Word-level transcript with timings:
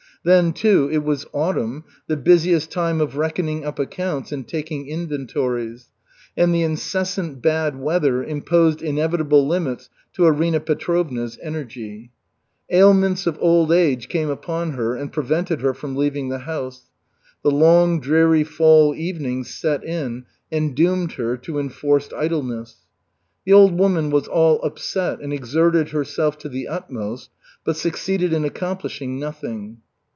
Then, 0.23 0.53
too, 0.53 0.87
it 0.93 1.03
was 1.03 1.25
autumn, 1.33 1.83
the 2.05 2.15
busiest 2.15 2.69
time 2.71 3.01
of 3.01 3.17
reckoning 3.17 3.65
up 3.65 3.79
accounts 3.79 4.31
and 4.31 4.47
taking 4.47 4.87
inventories, 4.87 5.89
and 6.37 6.53
the 6.53 6.61
incessant 6.61 7.41
bad 7.41 7.75
weather 7.79 8.23
imposed 8.23 8.83
inevitable 8.83 9.47
limits 9.47 9.89
to 10.13 10.27
Arina 10.27 10.59
Petrovna's 10.59 11.39
energy. 11.41 12.11
Ailments 12.69 13.25
of 13.25 13.39
old 13.41 13.71
age 13.71 14.09
came 14.09 14.29
upon 14.29 14.73
her 14.73 14.93
and 14.95 15.11
prevented 15.11 15.61
her 15.61 15.73
from 15.73 15.95
leaving 15.95 16.29
the 16.29 16.39
house. 16.45 16.91
The 17.41 17.49
long 17.49 17.99
dreary 17.99 18.43
fall 18.43 18.93
evenings 18.93 19.51
set 19.51 19.83
in 19.83 20.25
and 20.51 20.75
doomed 20.75 21.13
her 21.13 21.35
to 21.37 21.57
enforced 21.57 22.13
idleness. 22.13 22.85
The 23.45 23.53
old 23.53 23.75
woman 23.75 24.11
was 24.11 24.27
all 24.27 24.61
upset 24.61 25.19
and 25.19 25.33
exerted 25.33 25.89
herself 25.89 26.37
to 26.39 26.47
the 26.49 26.67
utmost, 26.67 27.31
but 27.65 27.75
succeeded 27.75 28.33
in 28.33 28.45
accomplishing 28.45 29.17
nothing. 29.19 29.77